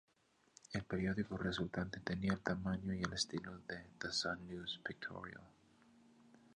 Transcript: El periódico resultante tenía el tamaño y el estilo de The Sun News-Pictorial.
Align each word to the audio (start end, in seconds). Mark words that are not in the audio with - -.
El 0.73 0.83
periódico 0.83 1.37
resultante 1.37 1.99
tenía 1.99 2.33
el 2.33 2.39
tamaño 2.41 2.91
y 2.91 3.03
el 3.03 3.13
estilo 3.13 3.59
de 3.67 3.87
The 3.99 4.11
Sun 4.11 4.47
News-Pictorial. 4.47 5.43